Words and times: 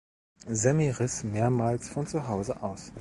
Sammy 0.51 0.89
riss 0.89 1.23
mehrmals 1.23 1.87
von 1.89 2.07
zu 2.07 2.27
Hause 2.27 2.63
aus. 2.63 2.91